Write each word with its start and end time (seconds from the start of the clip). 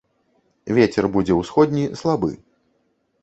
Вецер 0.77 1.07
будзе 1.17 1.33
ўсходні 1.41 1.83
слабы. 2.01 2.31